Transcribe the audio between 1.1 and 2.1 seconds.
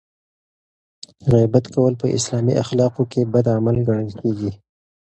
غیبت کول په